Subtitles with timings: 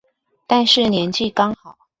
[0.47, 1.77] 但是年紀剛好